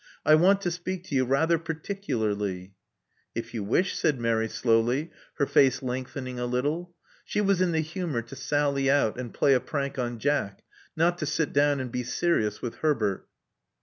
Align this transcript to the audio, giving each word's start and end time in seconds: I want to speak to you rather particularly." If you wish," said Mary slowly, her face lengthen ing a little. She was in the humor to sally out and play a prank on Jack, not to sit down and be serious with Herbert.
I 0.25 0.33
want 0.33 0.61
to 0.61 0.71
speak 0.71 1.03
to 1.03 1.15
you 1.15 1.25
rather 1.25 1.59
particularly." 1.59 2.73
If 3.35 3.53
you 3.53 3.63
wish," 3.63 3.95
said 3.95 4.19
Mary 4.19 4.49
slowly, 4.49 5.11
her 5.35 5.45
face 5.45 5.83
lengthen 5.83 6.25
ing 6.25 6.39
a 6.39 6.47
little. 6.47 6.95
She 7.23 7.39
was 7.39 7.61
in 7.61 7.71
the 7.71 7.81
humor 7.81 8.23
to 8.23 8.35
sally 8.35 8.89
out 8.89 9.19
and 9.19 9.31
play 9.31 9.53
a 9.53 9.59
prank 9.59 9.99
on 9.99 10.17
Jack, 10.17 10.63
not 10.95 11.19
to 11.19 11.27
sit 11.27 11.53
down 11.53 11.79
and 11.79 11.91
be 11.91 12.01
serious 12.01 12.63
with 12.63 12.77
Herbert. 12.77 13.27